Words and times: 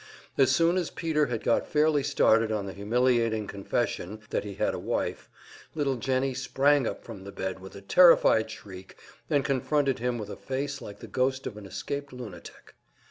As 0.35 0.49
soon 0.51 0.77
as 0.77 0.89
Peter 0.89 1.27
had 1.27 1.43
got 1.43 1.67
fairly 1.67 2.01
started 2.01 2.51
on 2.51 2.65
the 2.65 2.73
humiliating 2.73 3.45
confession 3.45 4.21
that 4.31 4.43
he 4.43 4.55
had 4.55 4.73
a 4.73 4.79
wife, 4.79 5.29
little 5.75 5.95
Jennie 5.97 6.33
sprang 6.33 6.87
up 6.87 7.03
from 7.03 7.23
the 7.23 7.31
bed 7.31 7.59
with 7.59 7.75
a 7.75 7.81
terrified 7.81 8.49
shriek, 8.49 8.97
and 9.29 9.45
confronted 9.45 9.99
him 9.99 10.17
with 10.17 10.31
a 10.31 10.35
face 10.35 10.81
like 10.81 11.01
the 11.01 11.05
ghost 11.07 11.45
of 11.45 11.55
an 11.55 11.67
escaped 11.67 12.11
lunatic. 12.11 12.73